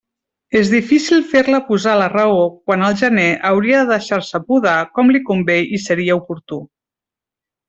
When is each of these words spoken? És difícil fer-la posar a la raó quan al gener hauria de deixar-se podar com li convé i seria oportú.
És 0.59 0.69
difícil 0.75 1.19
fer-la 1.33 1.59
posar 1.67 1.91
a 1.97 1.99
la 1.99 2.07
raó 2.13 2.39
quan 2.71 2.87
al 2.87 2.97
gener 3.03 3.27
hauria 3.51 3.83
de 3.85 3.89
deixar-se 3.93 4.43
podar 4.51 4.75
com 4.97 5.13
li 5.15 5.23
convé 5.29 5.59
i 5.79 5.83
seria 5.89 6.19
oportú. 6.23 6.61